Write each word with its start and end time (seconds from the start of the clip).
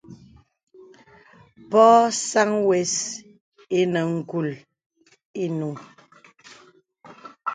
Pɔ̄ɔ̄ 1.69 2.01
sàŋ 2.27 2.49
wə̀s 2.67 2.93
inə 3.79 4.01
ngùl 4.15 4.49
inùŋ. 5.43 5.75